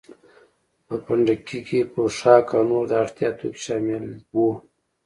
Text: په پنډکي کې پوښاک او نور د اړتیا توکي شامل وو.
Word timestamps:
په 0.85 0.95
پنډکي 1.05 1.59
کې 1.67 1.79
پوښاک 1.93 2.47
او 2.57 2.63
نور 2.69 2.83
د 2.89 2.93
اړتیا 3.03 3.29
توکي 3.39 3.61
شامل 3.65 4.03
وو. 4.35 4.49